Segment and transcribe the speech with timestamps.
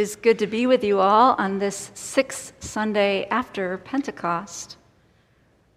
[0.00, 4.78] It is good to be with you all on this sixth Sunday after Pentecost.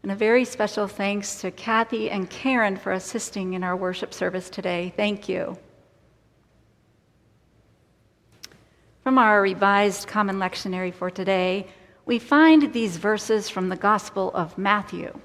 [0.01, 4.49] And a very special thanks to Kathy and Karen for assisting in our worship service
[4.49, 4.93] today.
[4.95, 5.57] Thank you.
[9.03, 11.67] From our revised common lectionary for today,
[12.05, 15.19] we find these verses from the Gospel of Matthew.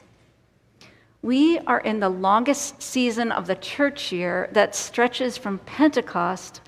[1.23, 6.63] We are in the longest season of the church year that stretches from Pentecost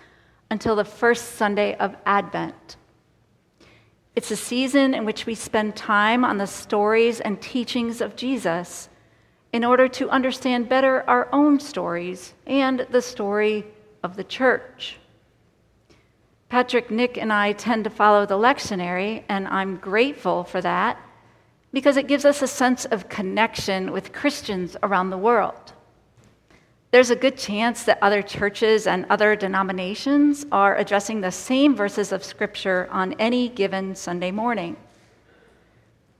[0.51, 2.77] until the first Sunday of Advent.
[4.17, 8.89] It's a season in which we spend time on the stories and teachings of Jesus
[9.53, 13.65] in order to understand better our own stories and the story
[14.03, 14.99] of the church.
[16.49, 20.99] Patrick, Nick, and I tend to follow the lectionary, and I'm grateful for that
[21.73, 25.73] because it gives us a sense of connection with Christians around the world.
[26.93, 32.11] There's a good chance that other churches and other denominations are addressing the same verses
[32.11, 34.77] of Scripture on any given Sunday morning.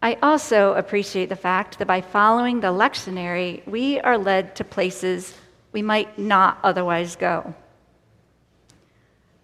[0.01, 5.35] I also appreciate the fact that by following the lectionary, we are led to places
[5.73, 7.53] we might not otherwise go.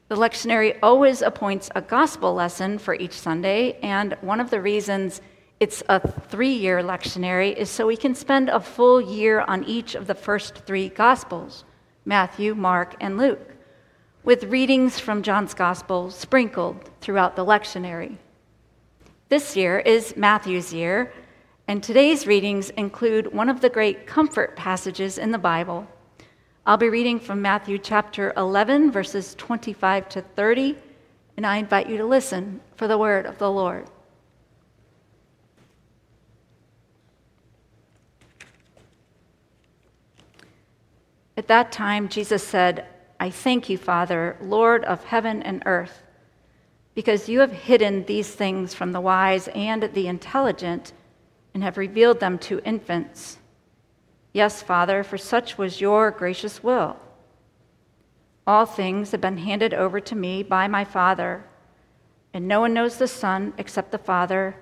[0.06, 5.20] The lectionary always appoints a gospel lesson for each Sunday, and one of the reasons
[5.58, 9.94] it's a three year lectionary, is so we can spend a full year on each
[9.94, 11.64] of the first three Gospels
[12.04, 13.54] Matthew, Mark, and Luke,
[14.22, 18.18] with readings from John's Gospel sprinkled throughout the lectionary.
[19.28, 21.12] This year is Matthew's year,
[21.66, 25.86] and today's readings include one of the great comfort passages in the Bible.
[26.64, 30.76] I'll be reading from Matthew chapter 11, verses 25 to 30,
[31.36, 33.88] and I invite you to listen for the word of the Lord.
[41.36, 42.86] At that time, Jesus said,
[43.20, 46.02] I thank you, Father, Lord of heaven and earth,
[46.94, 50.92] because you have hidden these things from the wise and the intelligent
[51.52, 53.38] and have revealed them to infants.
[54.32, 56.96] Yes, Father, for such was your gracious will.
[58.46, 61.44] All things have been handed over to me by my Father,
[62.32, 64.56] and no one knows the Son except the Father,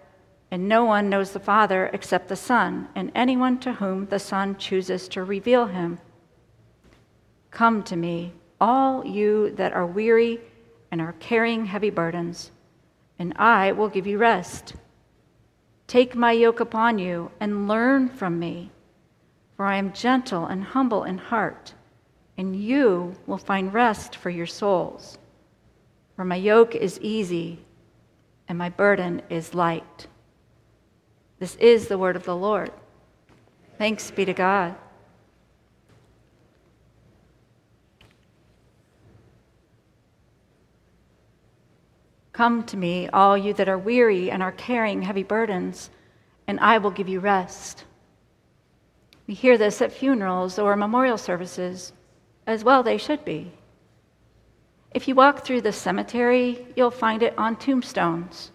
[0.51, 4.57] and no one knows the Father except the Son, and anyone to whom the Son
[4.57, 5.99] chooses to reveal him.
[7.55, 10.41] Come to me, all you that are weary
[10.91, 12.51] and are carrying heavy burdens,
[13.17, 14.75] and I will give you rest.
[15.87, 18.73] Take my yoke upon you and learn from me,
[19.57, 21.75] for I am gentle and humble in heart,
[22.37, 25.17] and you will find rest for your souls.
[26.17, 27.61] For my yoke is easy
[28.49, 30.09] and my burden is light.
[31.39, 32.73] This is the word of the Lord.
[33.79, 34.75] Thanks be to God.
[42.35, 45.89] Come to me, all you that are weary and are carrying heavy burdens,
[46.49, 47.85] and I will give you rest.
[49.29, 51.93] We hear this at funerals or memorial services,
[52.45, 53.53] as well they should be.
[54.93, 58.51] If you walk through the cemetery, you'll find it on tombstones.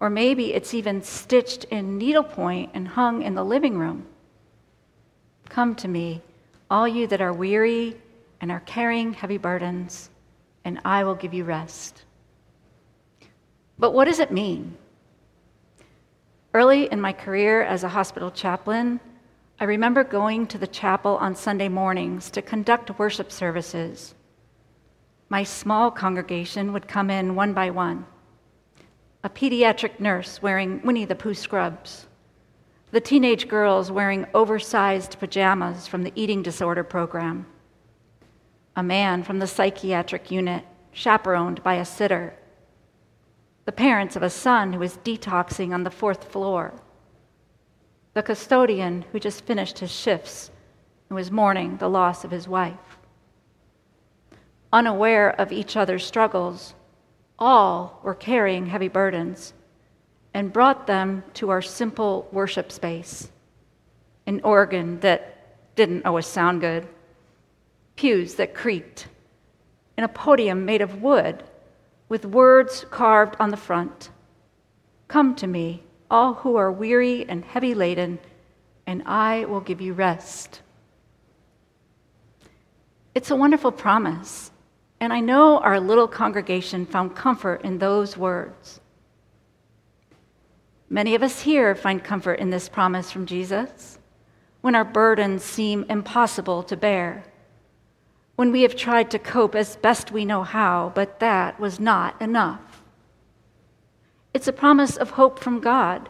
[0.00, 4.06] Or maybe it's even stitched in needlepoint and hung in the living room.
[5.48, 6.20] Come to me,
[6.68, 7.96] all you that are weary
[8.40, 10.10] and are carrying heavy burdens,
[10.64, 12.02] and I will give you rest.
[13.78, 14.76] But what does it mean?
[16.52, 19.00] Early in my career as a hospital chaplain,
[19.60, 24.14] I remember going to the chapel on Sunday mornings to conduct worship services.
[25.28, 28.06] My small congregation would come in one by one
[29.24, 32.06] a pediatric nurse wearing Winnie the Pooh scrubs,
[32.92, 37.44] the teenage girls wearing oversized pajamas from the eating disorder program,
[38.76, 42.37] a man from the psychiatric unit chaperoned by a sitter
[43.68, 46.72] the parents of a son who was detoxing on the fourth floor,
[48.14, 50.50] the custodian who just finished his shifts
[51.10, 52.96] and was mourning the loss of his wife.
[54.72, 56.72] Unaware of each other's struggles,
[57.38, 59.52] all were carrying heavy burdens
[60.32, 63.30] and brought them to our simple worship space
[64.26, 66.88] an organ that didn't always sound good,
[67.96, 69.08] pews that creaked,
[69.98, 71.44] and a podium made of wood
[72.08, 74.10] with words carved on the front
[75.08, 78.18] Come to me, all who are weary and heavy laden,
[78.86, 80.60] and I will give you rest.
[83.14, 84.50] It's a wonderful promise,
[85.00, 88.80] and I know our little congregation found comfort in those words.
[90.90, 93.98] Many of us here find comfort in this promise from Jesus
[94.60, 97.24] when our burdens seem impossible to bear.
[98.38, 102.14] When we have tried to cope as best we know how, but that was not
[102.22, 102.84] enough.
[104.32, 106.08] It's a promise of hope from God,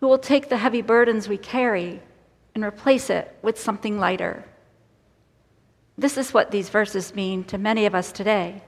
[0.00, 2.00] who will take the heavy burdens we carry
[2.54, 4.46] and replace it with something lighter.
[5.98, 8.62] This is what these verses mean to many of us today.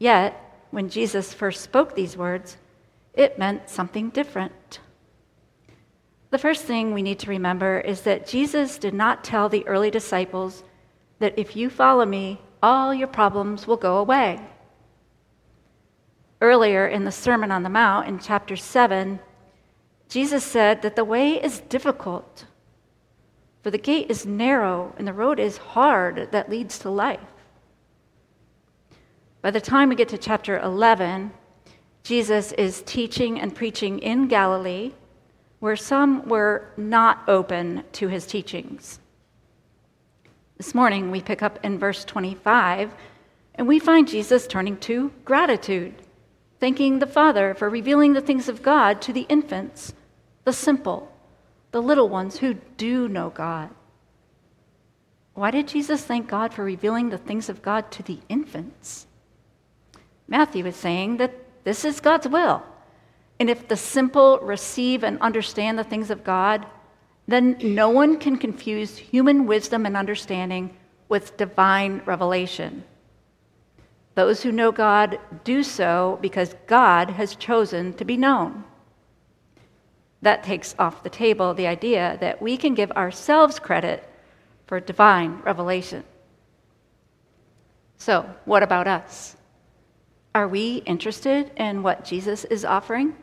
[0.00, 0.34] Yet,
[0.72, 2.56] when Jesus first spoke these words,
[3.12, 4.80] it meant something different.
[6.30, 9.92] The first thing we need to remember is that Jesus did not tell the early
[9.92, 10.64] disciples
[11.18, 14.40] that if you follow me, all your problems will go away.
[16.40, 19.18] Earlier in the Sermon on the Mount in chapter 7,
[20.08, 22.44] Jesus said that the way is difficult,
[23.62, 27.20] for the gate is narrow and the road is hard that leads to life.
[29.40, 31.30] By the time we get to chapter 11,
[32.02, 34.92] Jesus is teaching and preaching in Galilee,
[35.60, 39.00] where some were not open to his teachings.
[40.64, 42.94] This morning, we pick up in verse 25,
[43.54, 45.94] and we find Jesus turning to gratitude,
[46.58, 49.92] thanking the Father for revealing the things of God to the infants,
[50.44, 51.12] the simple,
[51.72, 53.68] the little ones who do know God.
[55.34, 59.06] Why did Jesus thank God for revealing the things of God to the infants?
[60.26, 61.34] Matthew is saying that
[61.64, 62.62] this is God's will.
[63.38, 66.64] And if the simple receive and understand the things of God,
[67.26, 70.76] then no one can confuse human wisdom and understanding
[71.08, 72.84] with divine revelation.
[74.14, 78.64] Those who know God do so because God has chosen to be known.
[80.22, 84.08] That takes off the table the idea that we can give ourselves credit
[84.66, 86.04] for divine revelation.
[87.98, 89.36] So, what about us?
[90.34, 93.14] Are we interested in what Jesus is offering?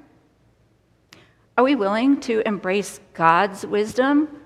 [1.62, 4.42] Are we willing to embrace God's wisdom?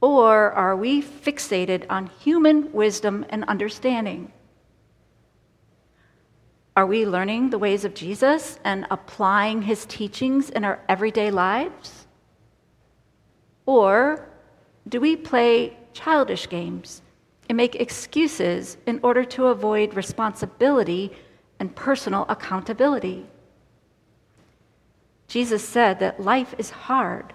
[0.00, 4.32] Or are we fixated on human wisdom and understanding?
[6.76, 12.06] Are we learning the ways of Jesus and applying his teachings in our everyday lives?
[13.66, 14.28] Or
[14.88, 17.02] do we play childish games
[17.48, 21.10] and make excuses in order to avoid responsibility
[21.58, 23.26] and personal accountability.
[25.28, 27.32] Jesus said that life is hard,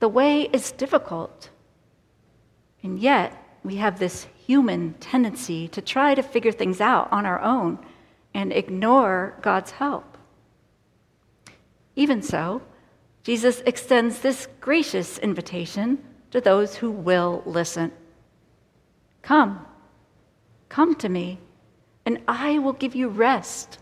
[0.00, 1.50] the way is difficult.
[2.82, 7.40] And yet, we have this human tendency to try to figure things out on our
[7.40, 7.78] own
[8.32, 10.16] and ignore God's help.
[11.96, 12.62] Even so,
[13.24, 15.98] Jesus extends this gracious invitation
[16.30, 17.92] to those who will listen
[19.22, 19.66] Come,
[20.68, 21.38] come to me
[22.06, 23.78] and I will give you rest.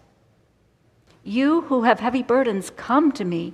[1.26, 3.52] You who have heavy burdens, come to me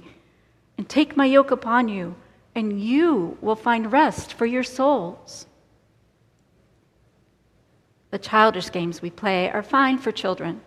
[0.76, 2.16] and take my yoke upon you,
[2.54, 5.46] and you will find rest for your souls.
[8.10, 10.60] The childish games we play are fine for children,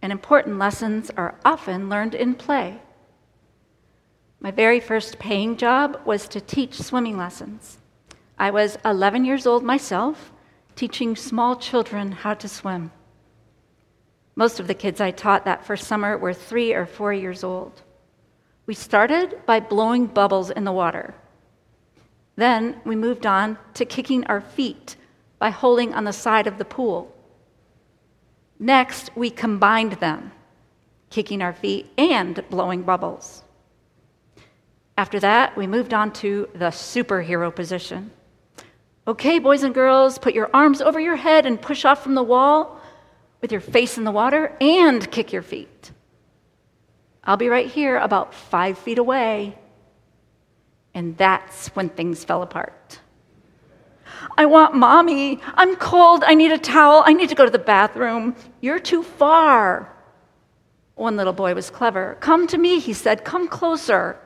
[0.00, 2.80] and important lessons are often learned in play.
[4.38, 7.78] My very first paying job was to teach swimming lessons.
[8.38, 10.30] I was 11 years old myself,
[10.76, 12.92] teaching small children how to swim.
[14.34, 17.82] Most of the kids I taught that first summer were three or four years old.
[18.66, 21.14] We started by blowing bubbles in the water.
[22.36, 24.96] Then we moved on to kicking our feet
[25.38, 27.14] by holding on the side of the pool.
[28.58, 30.32] Next, we combined them,
[31.10, 33.42] kicking our feet and blowing bubbles.
[34.96, 38.12] After that, we moved on to the superhero position.
[39.06, 42.22] Okay, boys and girls, put your arms over your head and push off from the
[42.22, 42.80] wall
[43.42, 45.90] with your face in the water and kick your feet.
[47.24, 49.58] I'll be right here, about five feet away.
[50.94, 53.00] And that's when things fell apart.
[54.36, 55.40] I want mommy.
[55.54, 56.22] I'm cold.
[56.24, 57.02] I need a towel.
[57.04, 58.36] I need to go to the bathroom.
[58.60, 59.92] You're too far.
[60.94, 62.16] One little boy was clever.
[62.20, 63.24] Come to me, he said.
[63.24, 64.18] Come closer.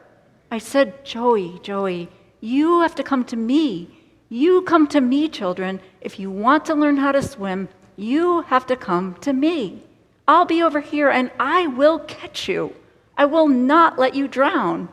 [0.51, 2.09] I said, Joey, Joey,
[2.41, 3.91] you have to come to me.
[4.29, 5.81] You come to me, children.
[6.01, 9.83] If you want to learn how to swim, you have to come to me.
[10.29, 12.75] I'll be over here and I will catch you.
[13.17, 14.89] I will not let you drown.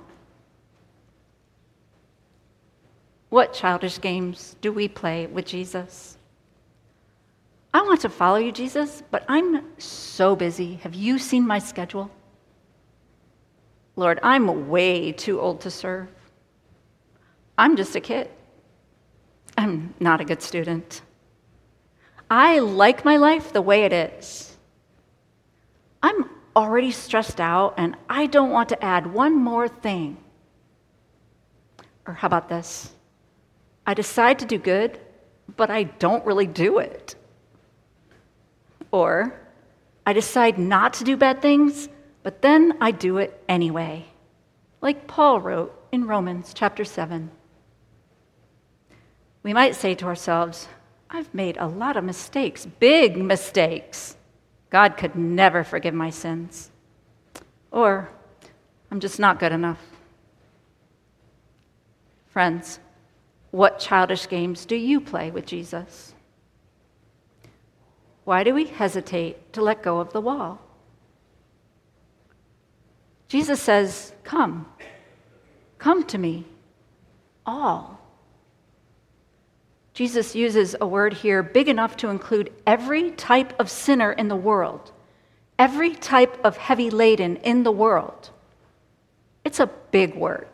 [3.29, 6.17] What childish games do we play with Jesus?
[7.74, 10.75] I want to follow you, Jesus, but I'm so busy.
[10.75, 12.12] Have you seen my schedule?
[13.95, 16.10] Lord, I'm way too old to serve.
[17.57, 18.29] I'm just a kid.
[19.57, 21.01] I'm not a good student.
[22.36, 24.58] I like my life the way it is.
[26.02, 30.18] I'm already stressed out and I don't want to add one more thing.
[32.08, 32.92] Or how about this?
[33.86, 35.00] I decide to do good,
[35.58, 37.13] but I don't really do it.
[38.90, 39.40] Or
[40.04, 41.88] I decide not to do bad things,
[42.24, 44.08] but then I do it anyway,
[44.82, 47.30] like Paul wrote in Romans chapter 7.
[49.44, 50.68] We might say to ourselves,
[51.15, 54.17] I've made a lot of mistakes, big mistakes.
[54.72, 56.72] God could never forgive my sins.
[57.70, 58.10] Or,
[58.89, 59.79] I'm just not good enough.
[62.32, 62.79] Friends,
[63.51, 66.15] what childish games do you play with Jesus?
[68.24, 70.60] Why do we hesitate to let go of the wall?
[73.27, 74.65] Jesus says, Come,
[75.77, 76.46] come to me,
[77.46, 78.02] all.
[79.94, 84.36] Jesus uses a word here big enough to include every type of sinner in the
[84.36, 84.92] world,
[85.60, 88.32] every type of heavy laden in the world.
[89.46, 90.48] It's a big word.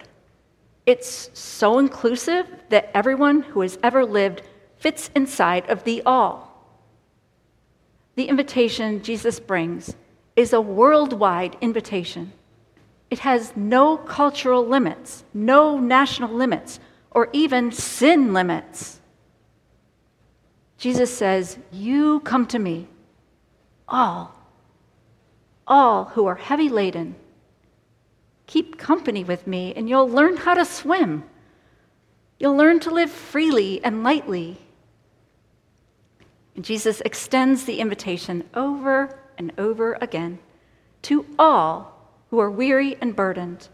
[0.86, 4.42] It's so inclusive that everyone who has ever lived
[4.78, 6.50] fits inside of the all.
[8.16, 9.96] The invitation Jesus brings
[10.36, 12.34] is a worldwide invitation.
[13.10, 16.80] It has no cultural limits, no national limits,
[17.12, 18.99] or even sin limits.
[20.80, 22.88] Jesus says, You come to me,
[23.88, 24.34] all,
[25.68, 27.16] all who are heavy laden
[28.50, 31.24] Keep company with me, and you'll learn how to swim.
[32.40, 34.58] You'll learn to live freely and lightly.
[36.56, 40.40] And Jesus extends the invitation over and over again
[41.04, 43.68] to all who are weary and burdened,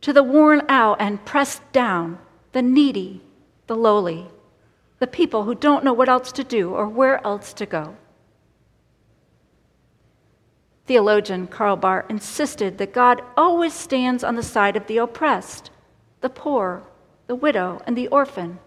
[0.00, 2.18] to the worn out and pressed down,
[2.50, 3.20] the needy,
[3.68, 4.26] the lowly,
[4.98, 7.96] the people who don't know what else to do or where else to go.
[10.86, 15.70] Theologian Karl Barth insisted that God always stands on the side of the oppressed,
[16.22, 16.82] the poor,
[17.26, 18.58] the widow, and the orphan.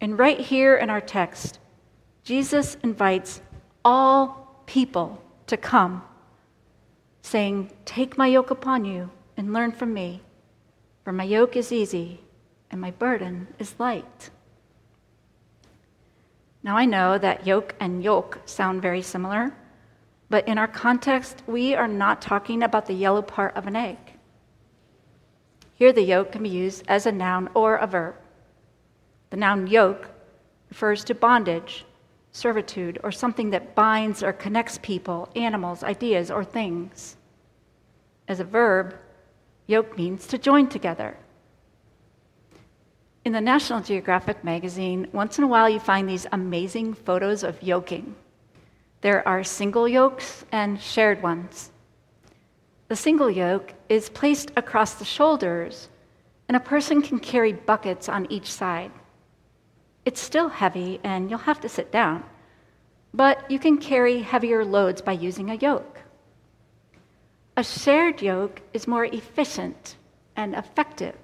[0.00, 1.58] And right here in our text,
[2.22, 3.40] Jesus invites
[3.84, 6.02] all people to come,
[7.22, 10.22] saying, Take my yoke upon you and learn from me,
[11.04, 12.20] for my yoke is easy
[12.70, 14.30] and my burden is light.
[16.66, 19.54] Now I know that yoke and yoke sound very similar.
[20.28, 23.96] But in our context, we are not talking about the yellow part of an egg.
[25.74, 28.16] Here, the yoke can be used as a noun or a verb.
[29.30, 30.10] The noun yoke
[30.68, 31.84] refers to bondage,
[32.32, 37.16] servitude, or something that binds or connects people, animals, ideas, or things.
[38.26, 38.96] As a verb,
[39.68, 41.16] yoke means to join together.
[43.26, 47.60] In the National Geographic magazine, once in a while you find these amazing photos of
[47.60, 48.14] yoking.
[49.00, 51.72] There are single yokes and shared ones.
[52.86, 55.88] The single yoke is placed across the shoulders,
[56.46, 58.92] and a person can carry buckets on each side.
[60.04, 62.22] It's still heavy, and you'll have to sit down,
[63.12, 65.98] but you can carry heavier loads by using a yoke.
[67.56, 69.96] A shared yoke is more efficient
[70.36, 71.16] and effective.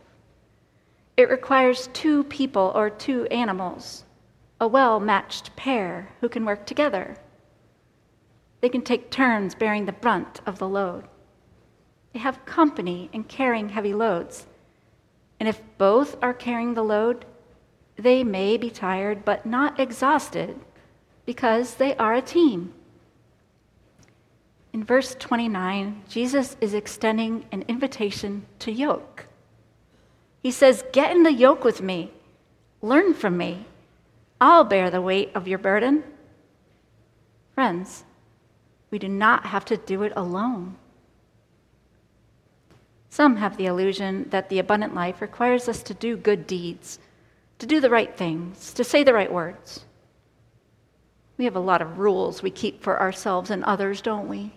[1.17, 4.05] It requires two people or two animals,
[4.61, 7.17] a well matched pair who can work together.
[8.61, 11.05] They can take turns bearing the brunt of the load.
[12.13, 14.47] They have company in carrying heavy loads.
[15.41, 17.25] And if both are carrying the load,
[17.97, 20.59] they may be tired but not exhausted
[21.27, 22.73] because they are a team.
[24.73, 29.27] In verse 29, Jesus is extending an invitation to yoke.
[30.43, 32.11] He says, Get in the yoke with me,
[32.81, 33.67] learn from me.
[34.41, 36.03] I'll bear the weight of your burden.
[37.55, 38.05] Friends,
[38.91, 40.77] we do not have to do it alone.
[43.09, 46.99] Some have the illusion that the abundant life requires us to do good deeds,
[47.59, 49.85] to do the right things, to say the right words.
[51.37, 54.53] We have a lot of rules we keep for ourselves and others, don't we?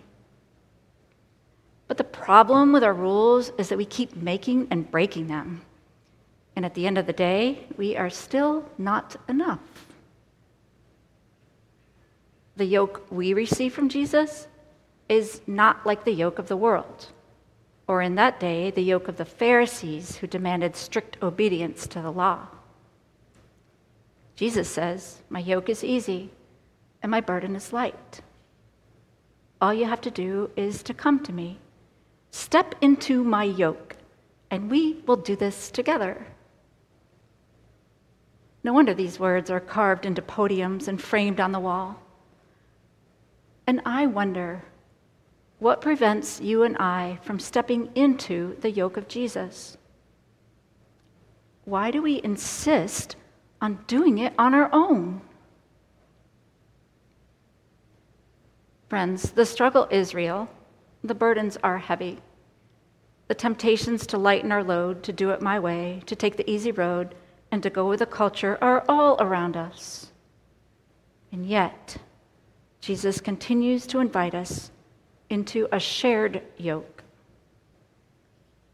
[1.86, 5.62] But the problem with our rules is that we keep making and breaking them.
[6.56, 9.86] And at the end of the day, we are still not enough
[12.56, 14.48] the yoke we receive from Jesus
[15.08, 17.06] is not like the yoke of the world,
[17.86, 22.10] or in that day, the yoke of the Pharisees who demanded strict obedience to the
[22.10, 22.48] law.
[24.34, 26.30] Jesus says, My yoke is easy
[27.02, 28.20] and my burden is light.
[29.60, 31.58] All you have to do is to come to me.
[32.30, 33.96] Step into my yoke,
[34.50, 36.26] and we will do this together.
[38.66, 42.02] No wonder these words are carved into podiums and framed on the wall.
[43.68, 44.64] And I wonder
[45.60, 49.78] what prevents you and I from stepping into the yoke of Jesus?
[51.64, 53.14] Why do we insist
[53.60, 55.20] on doing it on our own.
[58.88, 60.48] Friends, the struggle is real.
[61.02, 62.18] The burdens are heavy.
[63.28, 66.72] The temptations to lighten our load, to do it my way, to take the easy
[66.72, 67.14] road,
[67.56, 70.12] and to go with the culture are all around us.
[71.32, 71.96] And yet,
[72.82, 74.70] Jesus continues to invite us
[75.30, 77.02] into a shared yoke.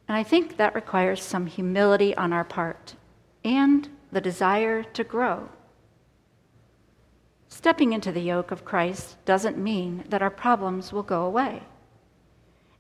[0.08, 2.96] And I think that requires some humility on our part
[3.44, 5.48] and the desire to grow.
[7.48, 11.62] Stepping into the yoke of Christ doesn't mean that our problems will go away.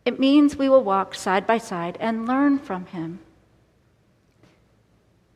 [0.04, 3.20] It means we will walk side by side and learn from him.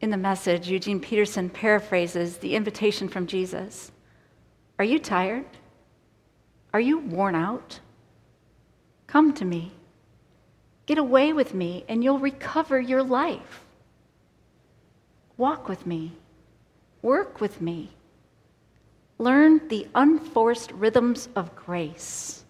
[0.00, 3.92] In the message, Eugene Peterson paraphrases the invitation from Jesus
[4.78, 5.46] Are you tired?
[6.74, 7.80] Are you worn out?
[9.06, 9.72] Come to me.
[10.84, 13.64] Get away with me, and you'll recover your life.
[15.36, 16.12] Walk with me.
[17.02, 17.90] Work with me.
[19.18, 22.44] Learn the unforced rhythms of grace.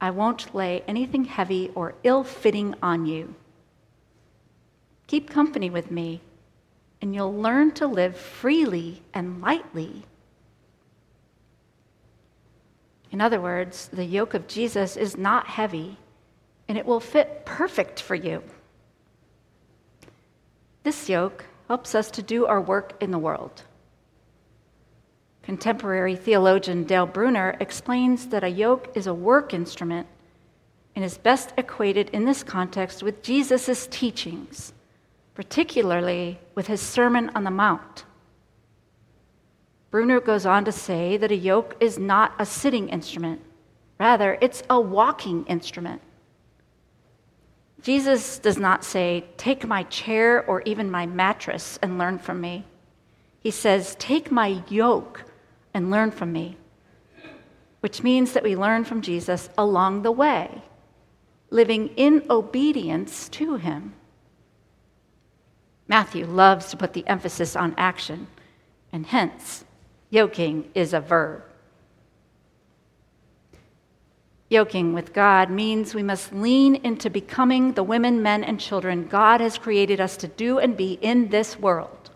[0.00, 3.34] I won't lay anything heavy or ill fitting on you.
[5.10, 6.20] Keep company with me,
[7.02, 10.04] and you'll learn to live freely and lightly.
[13.10, 15.96] In other words, the yoke of Jesus is not heavy,
[16.68, 18.44] and it will fit perfect for you.
[20.84, 23.64] This yoke helps us to do our work in the world.
[25.42, 30.06] Contemporary theologian Dale Bruner explains that a yoke is a work instrument
[30.94, 34.72] and is best equated in this context with Jesus' teachings,
[35.40, 38.04] particularly with his Sermon on the Mount.
[39.90, 43.40] Bruner goes on to say that a yoke is not a sitting instrument,
[43.98, 46.02] rather, it's a walking instrument.
[47.80, 52.66] Jesus does not say, Take my chair or even my mattress and learn from me.
[53.40, 55.24] He says, Take my yoke
[55.72, 56.58] and learn from me,
[57.80, 60.60] which means that we learn from Jesus along the way,
[61.48, 63.94] living in obedience to him.
[65.90, 68.28] Matthew loves to put the emphasis on action,
[68.92, 69.64] and hence,
[70.08, 71.42] yoking is a verb.
[74.48, 79.40] Yoking with God means we must lean into becoming the women, men, and children God
[79.40, 82.10] has created us to do and be in this world.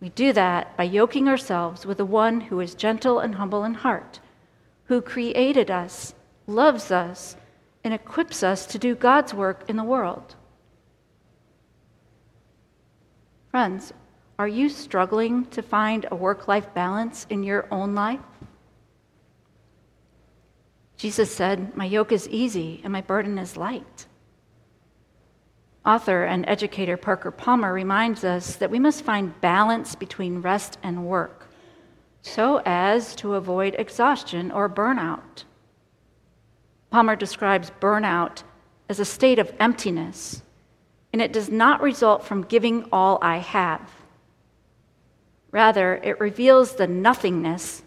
[0.00, 3.74] We do that by yoking ourselves with the one who is gentle and humble in
[3.74, 4.18] heart,
[4.86, 6.12] who created us,
[6.48, 7.36] loves us,
[7.84, 10.34] and equips us to do God's work in the world.
[13.52, 13.92] Friends,
[14.38, 18.18] are you struggling to find a work life balance in your own life?
[20.96, 24.06] Jesus said, My yoke is easy and my burden is light.
[25.84, 31.04] Author and educator Parker Palmer reminds us that we must find balance between rest and
[31.04, 31.48] work
[32.22, 35.44] so as to avoid exhaustion or burnout.
[36.90, 38.44] Palmer describes burnout
[38.88, 40.42] as a state of emptiness,
[41.12, 43.80] and it does not result from giving all I have.
[45.50, 47.82] Rather, it reveals the nothingness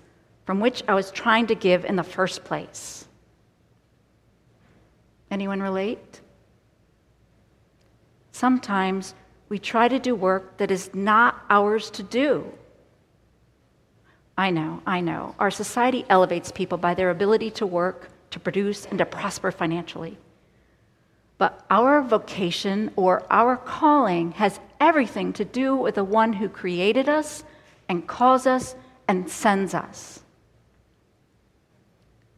[0.45, 3.07] from which I was trying to give in the first place.
[5.31, 6.21] Anyone relate?
[8.31, 9.15] Sometimes
[9.49, 12.45] we try to do work that is not ours to do.
[14.37, 15.33] I know, I know.
[15.39, 20.17] Our society elevates people by their ability to work, to produce, and to prosper financially.
[21.37, 27.09] But our vocation or our calling has everything to do with the one who created
[27.09, 27.43] us
[27.89, 28.75] and calls us
[29.07, 30.21] and sends us.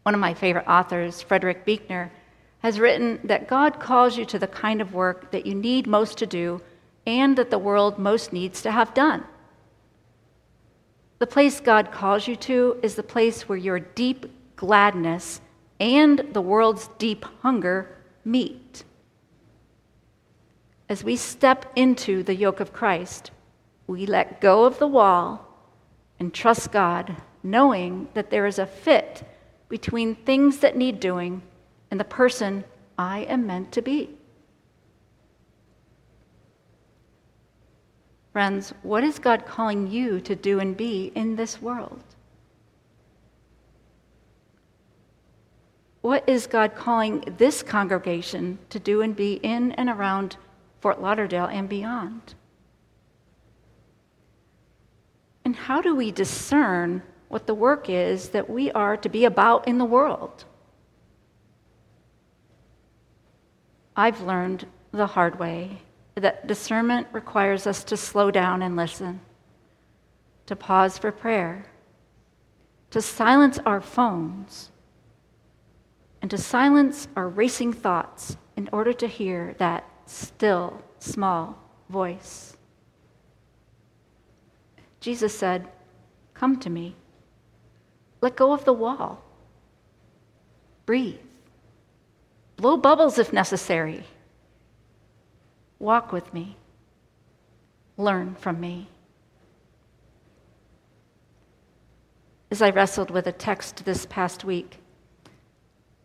[0.03, 2.11] One of my favorite authors, Frederick Buechner,
[2.59, 6.17] has written that God calls you to the kind of work that you need most
[6.17, 6.61] to do
[7.05, 9.23] and that the world most needs to have done.
[11.19, 15.41] The place God calls you to is the place where your deep gladness
[15.79, 17.96] and the world's deep hunger
[18.27, 18.83] meet.
[20.89, 23.31] As we step into the yoke of Christ,
[23.87, 25.47] we let go of the wall
[26.19, 29.23] and trust God, knowing that there is a fit
[29.69, 31.41] between things that need doing
[31.89, 32.63] and the person
[32.97, 34.09] I am meant to be.
[38.33, 42.03] Friends, what is God calling you to do and be in this world?
[46.07, 50.37] What is God calling this congregation to do and be in and around
[50.79, 52.33] Fort Lauderdale and beyond?
[55.43, 59.67] And how do we discern what the work is that we are to be about
[59.67, 60.45] in the world?
[63.93, 65.81] I've learned the hard way
[66.15, 69.19] that discernment requires us to slow down and listen,
[70.45, 71.65] to pause for prayer,
[72.91, 74.71] to silence our phones,
[76.21, 81.57] and to silence our racing thoughts in order to hear that still, small
[81.89, 82.57] voice.
[84.99, 85.67] Jesus said,
[86.33, 86.95] Come to me.
[88.21, 89.23] Let go of the wall.
[90.85, 91.19] Breathe.
[92.55, 94.03] Blow bubbles if necessary.
[95.79, 96.57] Walk with me.
[97.97, 98.89] Learn from me.
[102.49, 104.77] As I wrestled with a text this past week,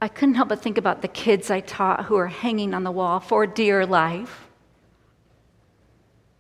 [0.03, 2.91] I couldn't help but think about the kids I taught who are hanging on the
[2.91, 4.49] wall for dear life.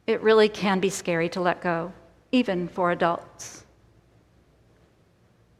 [0.05, 1.93] It really can be scary to let go,
[2.33, 3.65] even for adults.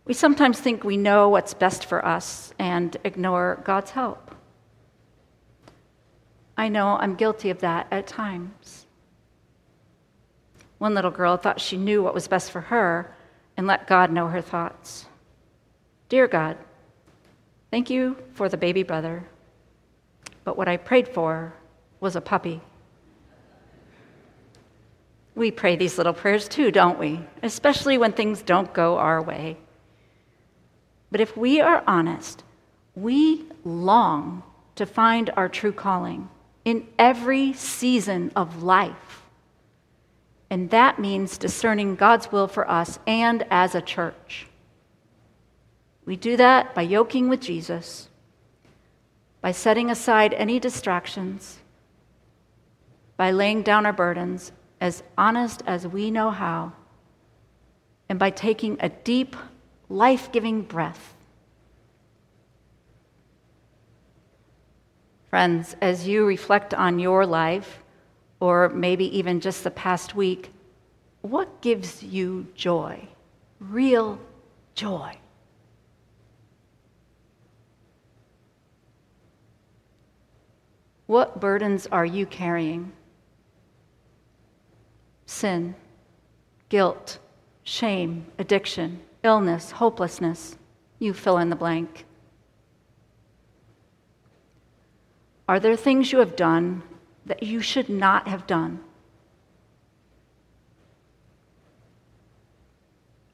[0.05, 4.35] We sometimes think we know what's best for us and ignore God's help.
[6.57, 8.85] I know I'm guilty of that at times.
[10.79, 13.15] One little girl thought she knew what was best for her
[13.57, 15.07] and let God know her thoughts.
[16.09, 16.59] Dear God,
[17.73, 19.25] thank you for the baby brother,
[20.45, 21.55] but what I prayed for
[21.99, 22.61] was a puppy.
[25.35, 27.21] We pray these little prayers too, don't we?
[27.43, 29.57] Especially when things don't go our way.
[31.11, 32.45] But if we are honest,
[32.95, 34.43] we long
[34.75, 36.29] to find our true calling
[36.65, 39.23] in every season of life.
[40.51, 44.47] And that means discerning God's will for us and as a church.
[46.05, 48.09] We do that by yoking with Jesus,
[49.41, 51.59] by setting aside any distractions,
[53.17, 56.73] by laying down our burdens as honest as we know how,
[58.09, 59.37] and by taking a deep
[59.89, 61.15] life giving breath.
[65.31, 67.83] Friends, as you reflect on your life,
[68.41, 70.53] or maybe even just the past week,
[71.23, 73.09] what gives you joy?
[73.61, 74.19] Real
[74.75, 75.17] joy.
[81.13, 82.91] What burdens are you carrying?
[85.27, 85.75] Sin,
[86.71, 87.19] guilt,
[87.65, 90.57] shame, addiction illness, hopelessness.
[90.99, 92.07] You fill in the blank.
[95.47, 96.83] Are there things you have done
[97.27, 98.81] that you should not have done?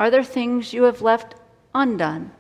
[0.00, 1.36] Are there things you have left
[1.72, 2.32] undone?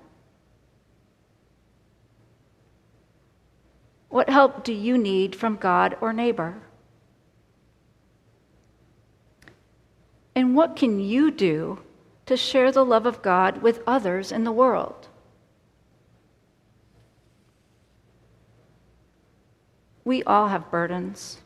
[4.08, 6.62] What help do you need from God or neighbor?
[10.34, 11.80] And what can you do
[12.28, 15.08] to share the love of God with others in the world.
[20.04, 21.38] We all have burdens,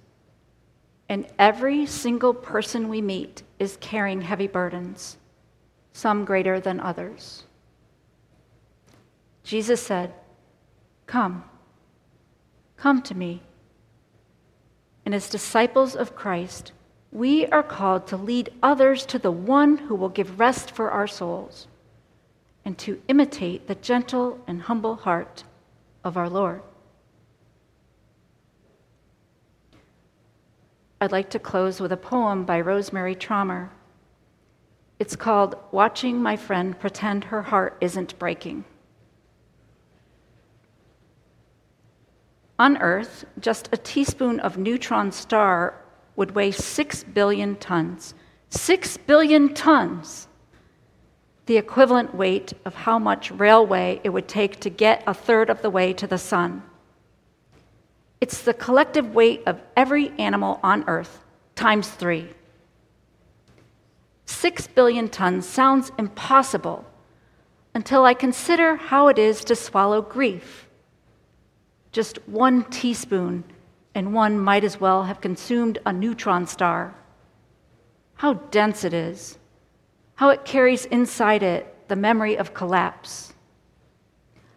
[1.09, 5.19] and every single person we meet is carrying heavy burdens,
[5.93, 7.45] some greater than others.
[9.45, 10.13] Jesus said,
[11.07, 11.45] Come,
[12.83, 13.41] come to me.
[15.07, 16.73] And as disciples of Christ,
[17.13, 21.07] we are called to lead others to the one who will give rest for our
[21.07, 21.69] souls
[22.65, 25.45] and to imitate the gentle and humble heart
[26.03, 26.63] of our Lord.
[31.01, 33.69] I'd like to close with a poem by Rosemerry Trommer.
[34.99, 38.65] It's called Watching My Friend Pretend Her Heart Isn't Breaking.
[42.63, 45.75] On Earth, just a teaspoon of neutron star
[46.15, 48.15] would weigh 6 billion tons.
[48.51, 50.29] 6 billion tons!
[51.47, 55.61] The equivalent weight of how much railway it would take to get a third of
[55.61, 56.63] the way to the sun.
[58.21, 61.25] It's the collective weight of every animal on Earth
[61.57, 62.29] times three.
[64.25, 66.85] Six billion tons sounds impossible
[67.75, 70.62] until I consider how it is to swallow grief.
[71.93, 73.45] Just one teaspoon
[73.95, 76.95] and one might as well have consumed a neutron star.
[78.15, 79.39] How dense it is,
[80.15, 83.35] how it carries inside it the memory of collapse.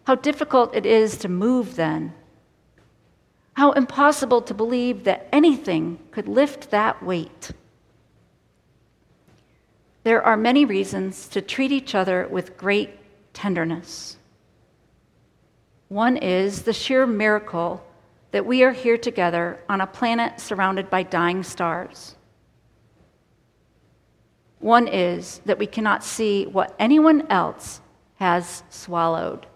[0.04, 2.14] How difficult it is to move then.
[3.54, 7.50] How impossible to believe that anything could lift that weight.
[10.04, 12.90] There are many reasons to treat each other with great
[13.34, 14.15] tenderness.
[15.88, 17.84] One is the sheer miracle
[18.32, 22.16] that we are here together on a planet surrounded by dying stars.
[24.58, 27.80] One is that we cannot see what anyone else
[28.16, 29.46] has swallowed.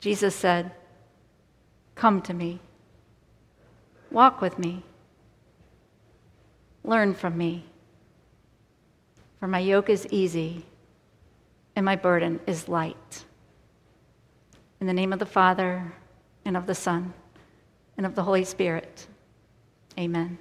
[0.00, 0.70] Jesus said,
[1.96, 2.60] Come to me,
[4.12, 4.84] walk with me,
[6.84, 7.64] learn from me,
[9.38, 10.64] for my yoke is easy
[11.76, 13.24] and my burden is light.
[14.80, 15.92] In the name of the Father,
[16.44, 17.12] and of the Son,
[17.96, 19.06] and of the Holy Spirit,
[19.98, 20.38] amen.